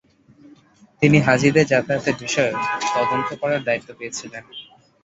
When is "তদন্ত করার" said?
2.93-3.61